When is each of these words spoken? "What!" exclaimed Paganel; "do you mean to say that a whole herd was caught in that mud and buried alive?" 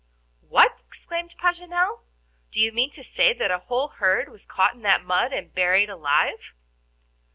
"What!" 0.41 0.81
exclaimed 0.81 1.35
Paganel; 1.37 1.99
"do 2.51 2.59
you 2.59 2.71
mean 2.71 2.89
to 2.89 3.03
say 3.03 3.33
that 3.33 3.51
a 3.51 3.59
whole 3.59 3.87
herd 3.89 4.29
was 4.29 4.47
caught 4.47 4.73
in 4.73 4.81
that 4.81 5.03
mud 5.05 5.31
and 5.31 5.53
buried 5.53 5.91
alive?" 5.91 6.55